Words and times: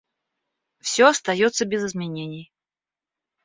Все 0.79 1.05
остается 1.05 1.63
без 1.63 1.85
изменений. 1.85 2.51